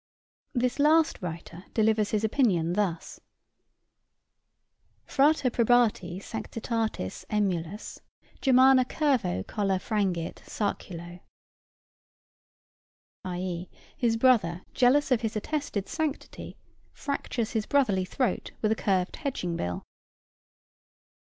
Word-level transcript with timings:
This 0.55 0.79
last 0.79 1.21
writer 1.21 1.65
delivers 1.75 2.09
his 2.09 2.23
opinion 2.23 2.73
thus: 2.73 3.19
"Frater, 5.05 5.51
probatæ 5.51 6.23
sanctitatis 6.23 7.23
æmulus, 7.29 7.99
Germana 8.41 8.83
curvo 8.83 9.45
colla 9.45 9.77
frangit 9.77 10.37
sarculo:" 10.37 11.19
i.e. 13.25 13.69
his 13.95 14.17
brother, 14.17 14.63
jealous 14.73 15.11
of 15.11 15.21
his 15.21 15.35
attested 15.35 15.87
sanctity, 15.87 16.57
fractures 16.91 17.51
his 17.51 17.67
brotherly 17.67 18.03
throat 18.05 18.53
with 18.63 18.71
a 18.71 18.75
curved 18.75 19.17
hedging 19.17 19.55
bill. 19.55 19.83